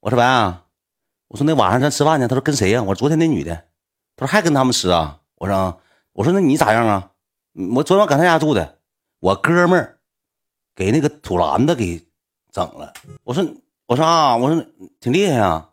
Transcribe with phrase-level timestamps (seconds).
[0.00, 0.64] 我说白啊，
[1.28, 2.26] 我说那晚上咱吃饭呢。
[2.26, 2.82] 他说跟谁呀？
[2.82, 3.54] 我说昨天那女的。
[4.16, 5.20] 他说还跟他们吃啊？
[5.36, 5.80] 我说
[6.12, 7.10] 我说那你咋样啊？
[7.74, 8.78] 我昨晚搁他家住的，
[9.18, 9.98] 我哥们儿
[10.74, 12.06] 给那个土篮子给
[12.50, 12.92] 整了。
[13.24, 13.44] 我说
[13.86, 14.64] 我说啊，我说
[15.00, 15.70] 挺厉害啊，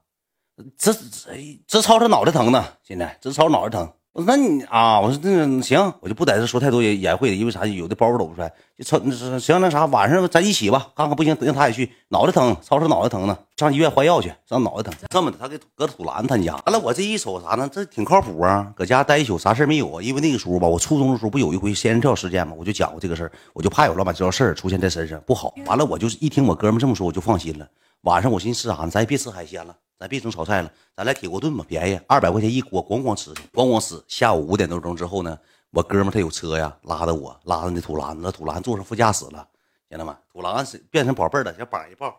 [0.77, 3.93] 直直直吵着脑袋疼呢，现在直超脑袋疼。
[4.25, 7.65] 那你啊，我说那行，我就不在这说太多言会的，因为啥？
[7.67, 8.99] 有的包搂不出来，就吵
[9.39, 11.91] 行那啥，晚上咱一起吧，看看不行，让他也去。
[12.09, 14.93] 脑袋疼，吵吵脑袋疼呢，上医院换药去，上脑袋疼。
[15.09, 16.53] 这么的，他给搁土兰他家。
[16.65, 17.69] 完了，我这一瞅啥呢？
[17.71, 20.01] 这挺靠谱啊，搁家待一宿，啥事没有啊？
[20.01, 22.53] 因为那个时候吧，我初中的时候不有一回仙人跳事件吗？
[22.57, 25.53] 我就讲过这个事儿，我就怕有乱七八糟事儿出现在身上不好。
[25.67, 27.67] 完了，我就一听我哥们这么说，我就放心了。
[28.01, 28.89] 晚上我寻思吃啥呢？
[28.89, 29.75] 咱也别吃海鲜了。
[29.99, 33.99] 咱别整炒菜了，咱来铁锅炖吧，便宜，二百块钱一锅，咣咣吃去，咣咣吃。
[34.07, 35.37] 下午五点多钟之后呢，
[35.71, 39.47] 我哥们他有车呀，拉着我，拉着那土兰子，土兰坐上副驾驶了，
[39.89, 42.15] 兄弟们，土兰是变成宝贝了，小膀一抱，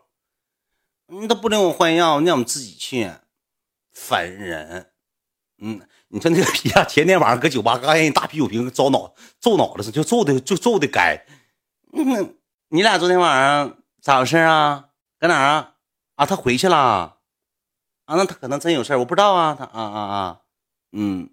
[1.07, 3.09] 你都不领我换药，你让我们自己去，
[3.93, 4.91] 烦人。
[5.61, 11.25] 嗯，你说那个皮呀，前天晚上搁酒吧刚让一大啤酒瓶招脑揍脑袋上，就揍的就揍的该。
[11.93, 12.35] 嗯，
[12.69, 14.89] 你俩昨天晚上咋回事啊？
[15.17, 15.75] 搁哪啊？
[16.15, 17.18] 啊，他回去了。
[18.09, 19.55] 啊，那他可能真有事我不知道啊。
[19.55, 20.39] 他啊啊啊，
[20.93, 21.29] 嗯，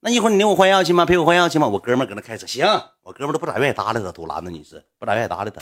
[0.00, 1.04] 那一会儿你领我换药去吗？
[1.04, 1.68] 陪我换药去吗？
[1.68, 2.64] 我哥们搁那开车，行，
[3.02, 5.60] 我哥们都不咋愿意搭理他，杜兰子女士不咋愿意搭理他，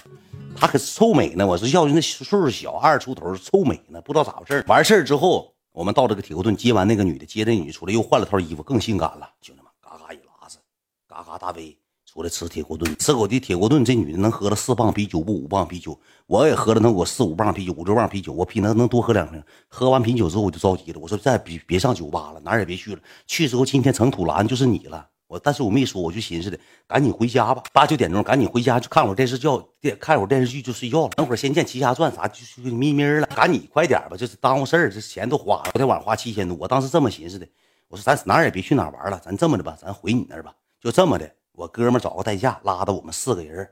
[0.57, 1.45] 他可臭美呢。
[1.45, 10.59] 我说要那岁数小，二十出头，臭美呢，不知道咋回事完事儿之后，我们到这个铁锅炖接完那个女的，接那女的出来，又换了套衣服，更性感了，兄弟们，嘎嘎一拉子，
[11.09, 11.77] 嘎嘎大杯。
[12.17, 19.43] 出来吃铁锅炖，吃口的铁锅炖，这女的能喝了四磅啤酒不五磅啤酒，我也喝了能我四五磅啤酒五六磅啤酒，我比她能多喝两瓶。
[19.69, 23.01] 喝完啤酒之后我就着急了，我说再别别上酒吧了，哪儿也别去了。
[23.27, 29.47] 去之后今天成土兰就是你了，我但是我没说，我就寻思的赶紧回家吧，八九点钟赶紧回家就看会电视剧，
[29.79, 31.11] 电看会电视剧就睡觉了。
[31.17, 35.65] 等会儿《仙剑奇侠传》啥就就咪咪了，赶紧快点吧，就是耽误事儿，这钱都花了。
[35.65, 37.47] 昨天晚上花七千多，我当时这么寻思的，
[37.89, 41.31] 我说咱哪儿也别去哪儿玩了，咱这么的吧，咱回你那儿吧，就这么的。
[41.57, 43.67] 我哥们找个代驾，拉着我们四个人，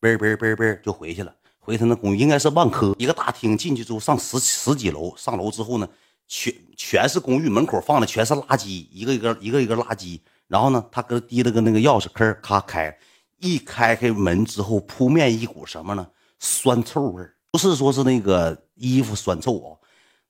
[0.00, 1.32] 嘣嘣嘣嘣就回去了。
[1.60, 5.88] 回他那公寓应该是万科一个大厅，进去之后上十十几楼，上楼之后呢，
[6.26, 10.20] 全全是公寓，门口放的全是垃圾，一个一个一个一个垃圾。
[10.48, 12.98] 然后呢，他搁提了个那个钥匙，吭咔开，
[13.38, 16.04] 一开开门之后，扑面一股什么呢？
[16.40, 19.78] 酸臭味不是说是那个衣服酸臭啊，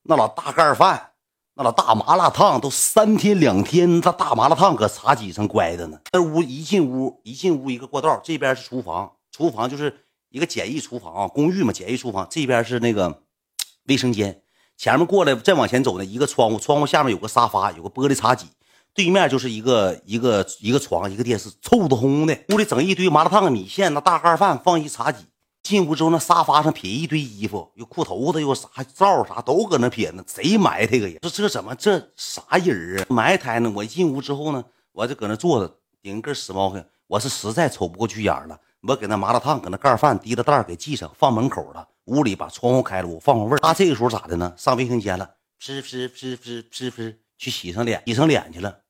[0.03, 1.14] 那老大盖饭。
[1.57, 5.97] 那老大麻辣烫都三天两天，那大麻辣烫搁茶几上乖着呢。
[6.13, 10.01] 那屋一进屋，一进屋一个过道，这边是厨房，厨房就是
[10.31, 12.27] 一个简易厨房啊，公寓嘛，简易厨房。
[12.29, 13.23] 这边是那个
[13.87, 14.43] 卫生间，
[14.77, 18.47] 前面过来再往前走呢，一个窗户，窗户下面有个沙发，有个玻璃茶几，
[18.93, 22.37] 对面就是一个一个一个床，一个电视，臭烘烘的。
[22.53, 25.25] 屋里整一堆麻辣烫、米线，那大盖饭放一茶几。
[25.65, 31.19] 进屋之后，那沙发上撇一堆衣服，有裤头子，有啥罩啥都搁那撇呢，贼埋汰个人！
[31.23, 33.07] 说这怎么这啥人啊？
[33.09, 33.73] 埋汰呢！
[33.75, 41.89] 我一进屋之后呢，我就搁那坐着，顶根死猫根，我是实在瞅不过去眼了，我给那麻辣烫搁那盖饭提了袋给系上，放门口了。
[42.05, 43.59] 屋里把窗户开了，我放放味儿。
[43.59, 44.53] 他这个时候咋的呢？
[44.59, 48.81] 上卫生间了，噗噗噗噗噗噗，去洗上脸，洗上脸去了。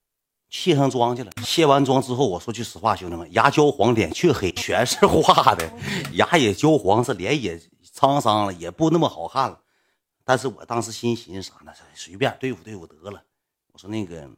[0.54, 5.68] 卸上妆去了，卸完妆之后，我说句实话，兄弟们，牙焦黄，脸却黑，全是化的，
[6.12, 7.60] 牙也焦黄，是脸也
[7.92, 9.60] 沧桑了，也不那么好看了。
[10.22, 11.72] 但是我当时心寻思啥呢？
[11.92, 13.20] 随便对付对付得了。
[13.72, 14.30] 我说那个，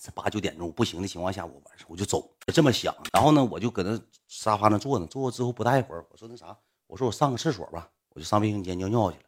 [0.00, 2.94] 这八九点钟不行的情况下，我晚上我就走，这么想。
[3.12, 9.24] 然后呢，我就搁那沙发那坐呢，坐之后不大一会儿，我说那啥，我说我上个厕所吧，我就上卫生间尿尿去了。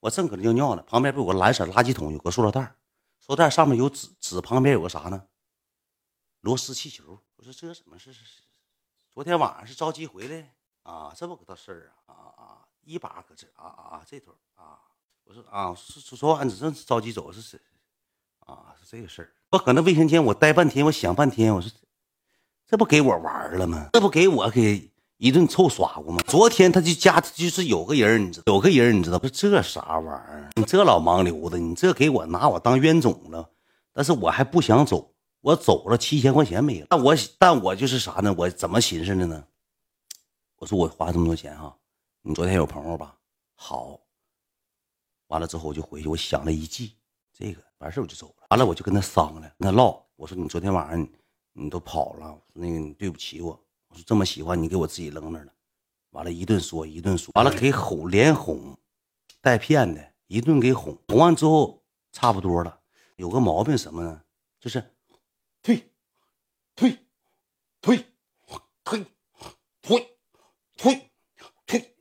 [0.00, 2.74] 我正搁那尿尿呢，旁边不有个蓝色垃圾桶，有个塑料袋，
[3.18, 5.22] 塑料袋上面有纸，纸旁边有个啥呢？
[6.44, 8.12] 螺丝气球，我说这怎么是？
[9.14, 12.58] 昨天晚上是着急回来啊，这么个大事儿啊啊啊！
[12.84, 14.76] 一把搁这啊啊这头啊，
[15.24, 17.58] 我说啊，是昨晚真是着急走是是
[18.40, 19.32] 啊，是这个事儿。
[19.52, 21.70] 我搁那卫生间我待半天，我想半天，我说
[22.66, 23.88] 这不给我玩了吗？
[23.94, 26.22] 这不给我给一顿臭耍过吗？
[26.26, 29.26] 昨天他就家就是有个人，你知道有个人你知道不？
[29.30, 30.50] 这啥玩意儿？
[30.56, 33.50] 你这老盲流子，你这给我拿我当冤种了？
[33.94, 35.13] 但是我还不想走。
[35.44, 38.34] 我走了七千块钱没了，但我但我就是啥呢？
[38.38, 39.46] 我怎么寻思的呢？
[40.56, 41.76] 我说我花这么多钱哈，
[42.22, 43.18] 你昨天有朋友吧？
[43.54, 44.00] 好，
[45.26, 46.94] 完了之后我就回去，我想了一计，
[47.30, 48.46] 这个完事我就走了。
[48.48, 51.06] 完了我就跟他商量，跟他唠，我说你昨天晚上
[51.52, 53.50] 你都跑了，那个你对不起我。
[53.88, 55.52] 我说这么喜欢你，给我自己扔那了。
[56.12, 58.74] 完了，一顿说一顿说，完了给哄连哄
[59.42, 61.82] 带骗的，一顿给哄哄完之后
[62.12, 62.80] 差不多了。
[63.16, 64.22] 有个毛病什么呢？
[64.58, 64.82] 就是。
[65.64, 65.90] 退，
[66.76, 66.98] 退，
[67.80, 68.04] 退，
[68.84, 69.06] 退，
[69.82, 70.06] 退，
[70.76, 71.10] 退，
[71.66, 71.94] 退，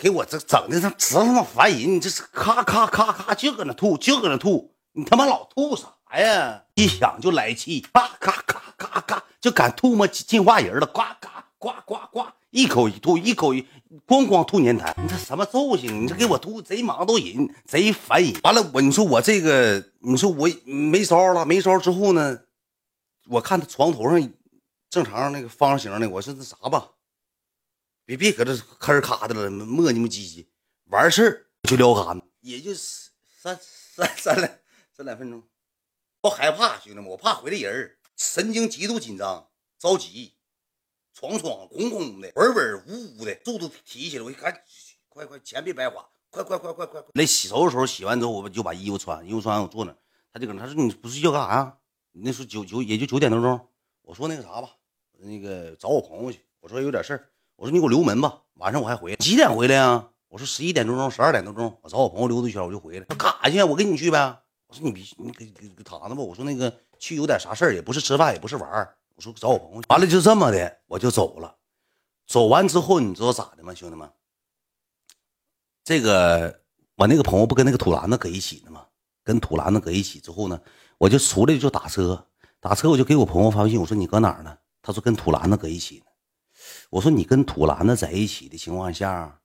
[0.00, 1.94] 给我这整的，他直他妈烦人！
[1.94, 6.64] 你这是咔咔咔咔就搁那吐，就搁那吐，你他妈老吐啥呀？
[6.74, 11.28] 一想就来气，咔咔咔咔咔就敢吐沫进化人了，呱呱
[11.58, 13.64] 呱呱呱，一口一吐，一口一
[14.04, 14.92] 咣咣吐粘痰。
[15.00, 16.02] 你这什么揍性？
[16.02, 18.34] 你这给我吐贼忙都人，贼烦人。
[18.42, 22.40] 完了，我你说我这个，你说我没招了，没招之后呢？
[23.28, 24.32] 我看他床头上
[24.88, 26.92] 正常那个方形的，我说那啥吧。
[28.04, 30.46] 别别搁这吭咔的了，磨叽磨唧唧，
[30.86, 34.58] 完事儿就撩干，也就三三三两
[34.96, 35.42] 三两分钟。
[36.22, 40.32] 我害怕兄弟们，我怕回来人神经极度紧张，着急，
[41.12, 44.62] 闯闯轰轰的，稳稳呜呜的，速度提起来，我一看，
[45.10, 47.04] 快快钱别白花，快快快快快！
[47.12, 49.94] 那洗头的时候洗完之后，我就把衣服穿，衣服穿完我坐那，
[50.32, 51.76] 他就搁那，他说你不睡觉干啥呀？
[52.12, 53.68] 那时候九九也就九点多钟，
[54.02, 54.70] 我说那个啥吧，
[55.18, 57.32] 那个找我朋友去，我说有点事。
[57.56, 59.16] 我说你给我留门吧，晚上我还回来。
[59.16, 60.08] 几点回来呀？
[60.28, 63.06] 我说十一点多钟，十二点多钟，我找我朋友溜达一圈，我就回来。
[63.08, 63.62] 他干啥去？
[63.62, 64.42] 我跟你去呗。
[64.68, 66.22] 我说你别，你给给躺着吧。
[66.22, 68.96] 我说那个去有点啥事儿，也不是吃饭，也不是玩儿。
[69.16, 69.86] 我说找我朋友去。
[69.88, 71.56] 完了就这么的，我就走了。
[72.26, 74.08] 走完之后，你知道咋的吗，兄弟们？
[75.82, 76.60] 这个
[76.96, 78.86] 我那个朋友不跟那个土篮子搁一起呢吗？
[79.24, 80.60] 跟土篮子搁一起之后呢，
[80.98, 82.26] 我就出来就打车，
[82.60, 84.58] 打车我就给我朋友发微信，我说你搁哪儿呢？
[84.82, 86.04] 他说跟土兰子搁一起呢。
[86.90, 89.40] 我说你跟土兰子在一起的情况下，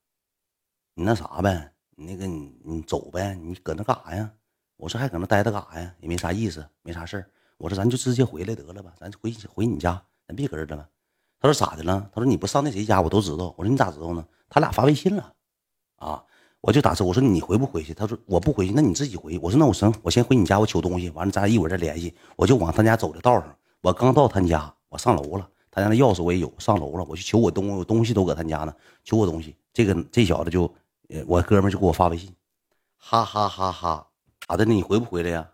[0.95, 4.31] 你那啥呗，你那个你你走呗，你搁那干啥呀？
[4.77, 5.93] 我说还搁那待着干啥呀？
[5.99, 7.23] 也没啥意思，没啥事。
[7.57, 10.89] 我说咱就直接回来得了吧，咱回回你家，咱别搁这了。
[11.39, 12.09] 他说咋的了？
[12.13, 13.53] 他说你不上那谁家，我都知道。
[13.57, 14.25] 我说你咋知道呢？
[14.49, 15.33] 他俩发微信了，
[15.97, 16.23] 啊，
[16.65, 17.03] 我就打车。
[17.03, 17.93] 我说你回不回去？
[17.93, 19.39] 他说我不回去，那你自己回去。
[19.39, 22.13] 我说那我行，我先回你家，我取东西，完了咱俩一会儿再联系。
[22.37, 25.49] 我就往他家走的道上，我刚到他家，我上楼了。
[25.69, 28.73] 他家那钥匙我也有，上楼了，我去取我东，我东西都搁他家呢，
[29.03, 29.55] 取我东西。
[29.73, 30.73] 这个这小子就，
[31.27, 32.33] 我哥们就给我发微信，
[32.97, 34.07] 哈哈哈哈，
[34.47, 34.73] 咋的呢？
[34.73, 35.49] 你回不回来呀？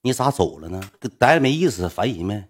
[0.00, 0.80] 你咋走了呢？
[1.18, 2.44] 待着没意思，烦人没？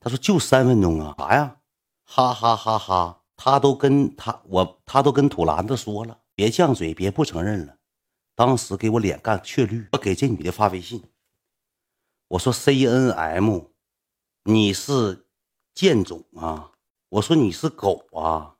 [0.00, 1.56] 他说就三分钟啊，啥呀？
[2.04, 7.76] 哈哈哈哈，他都跟他我，他都跟土篮子说了，别犟嘴，别不承认了。
[8.34, 11.02] 当时给我脸干雀绿，我给这女的发微信，
[12.28, 13.60] 我说 C N M，
[14.44, 15.26] 你是。
[15.74, 16.72] 贱种啊！
[17.08, 18.56] 我说你是狗啊！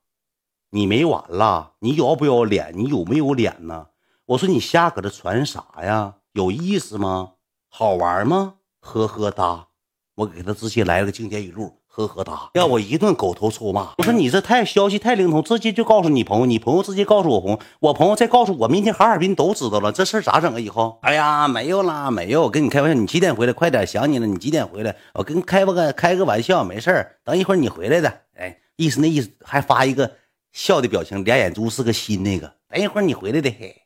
[0.70, 1.74] 你没完了！
[1.80, 2.72] 你要不要脸？
[2.74, 3.88] 你有没有脸呢？
[4.24, 6.20] 我说你瞎搁这传啥呀？
[6.32, 7.34] 有意思吗？
[7.68, 8.54] 好玩吗？
[8.80, 9.68] 呵呵哒！
[10.14, 11.81] 我给他直接来了个经典语录。
[11.94, 13.92] 呵呵哒，让我一顿狗头臭骂。
[13.98, 20.58] 我说你这太消息太灵通，直接就告诉你朋友，你朋友直接告诉我朋，我朋友再告诉我，明天哈尔滨都知道了，这事咋整啊？
[20.58, 23.52] 以后，哎呀，没有啦，没有，跟你开玩笑，你几点回来？
[23.52, 24.96] 快点，想你了，你几点回来？
[25.12, 30.10] 我跟开个开个玩笑，没事等一会儿你回来的，哎，意思那意思，还发一个
[30.50, 33.82] 笑的表情，俩眼珠是个心那个，等一会儿你回来的，嘿，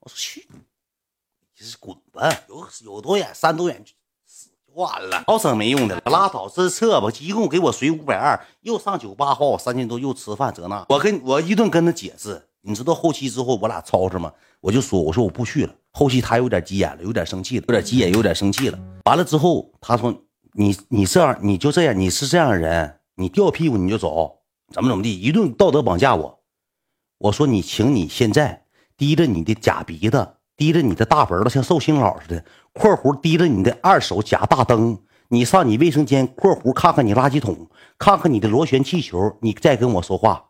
[0.00, 0.46] 我说去，
[1.58, 3.82] 你是滚吧，有有多远，三多远。
[4.76, 7.08] 完了，老整没用的，拉倒，这撤吧。
[7.18, 10.84] 一共给我随五百二，又上酒吧花我三千多，又吃饭这那。
[10.90, 14.30] 我跟我一顿跟他解释，你知道后期之后我俩吵吵吗？
[14.60, 15.74] 我就说，我说我不去了。
[15.92, 18.78] 后期他有点急眼了，有点生气了，有点急眼，有点生气了。
[19.06, 20.14] 完了之后，他说
[20.52, 24.40] 你你这样你就这样，你是这样人，你掉屁股你就走，
[24.74, 26.38] 怎么怎么地，一顿道德绑架我。
[27.16, 30.34] 我说你，请你现在低着你的假鼻子。
[30.56, 40.44] 提着你的大本子像寿星佬似的，括弧提着你的二手假大灯，你上你卫生间括弧看看你垃圾桶，看看你的螺旋气球，你再跟我说话。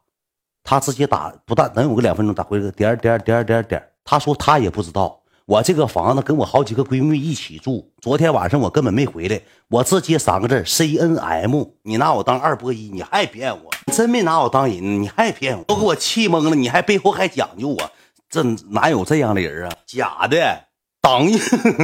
[0.63, 3.83] 他直接打不但能有个两分钟，打回个点点点点点。
[4.05, 13.71] 他说他也不知道，我这个房子跟我好几个闺蜜一起住，昨天晚上我根本没回来，我直接三个字 C N M，你拿我当二波一，你还骗我？
[13.93, 15.65] 真没拿我当人，你还骗我？
[15.65, 17.91] 都给我气懵了，你还背后还讲究我？
[18.29, 19.77] 这哪有这样的人啊？
[19.87, 20.65] 假的，
[21.01, 21.39] 当硬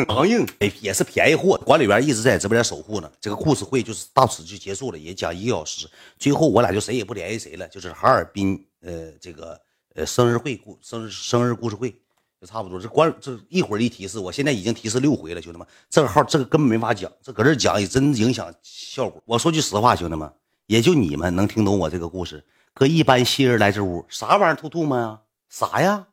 [0.09, 1.57] 当硬，哎，也是便宜货。
[1.59, 3.11] 管理员一直在直播间守护呢。
[3.21, 5.89] 这个故事会就是到此就结束了，也讲一个小时。
[6.19, 9.61] 最后我俩就谁也不联系谁了，就是哈尔滨呃这个
[9.95, 11.95] 呃生日会故生日生日故事会
[12.41, 12.81] 就差不多。
[12.81, 19.23] 这关这一会儿一提示，我现在已经提示六回了，兄弟们，这个号这个根本没法讲，这搁这讲也真影响效果。
[19.25, 20.29] 我说句实话，兄弟们，
[20.67, 22.45] 也就你们能听懂我这个故事。
[22.75, 25.21] 搁一般新人来这屋，啥玩意儿吐吐沫呀？
[25.49, 26.07] 啥呀？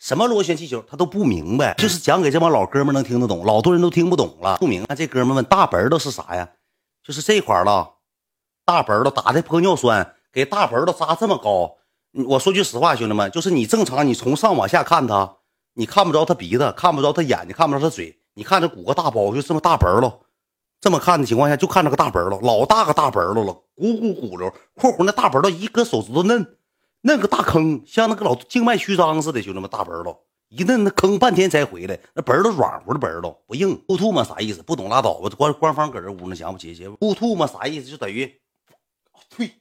[0.00, 4.56] 什么螺旋气球，他都不明白，就是讲给这帮老哥们能听得懂，老多人都听不懂了。
[4.56, 6.48] 不明白，这哥们问大本子是啥呀？
[7.04, 7.96] 就是这块了，
[8.64, 11.76] 大本子打的玻尿酸，给大本子扎这么高。
[12.26, 15.36] 我说句实话，兄弟们，就是你正常，你从上往下看他，
[15.74, 20.10] 你看不着他鼻子，看不着他眼睛，看不着他嘴，你看这鼓个大包，就这么大本子，
[20.80, 26.56] 这么看的情况下，就看着个大本子，老大个大本子了，鼓鼓鼓溜，括弧那大本子一个手指头嫩。
[27.02, 30.04] 那个大坑像那个老静脉曲张似的，兄弟们大本儿
[30.48, 33.80] 一摁那坑半天才回来，那本儿都软乎的本儿不硬。
[33.86, 34.24] 呕吐嘛？
[34.24, 34.60] 啥意思？
[34.62, 35.30] 不懂拉倒吧。
[35.38, 36.88] 官官方搁这屋呢，想不起去。
[36.88, 37.46] 呕吐嘛？
[37.46, 37.88] 啥意思？
[37.88, 38.40] 就等于
[39.28, 39.59] 退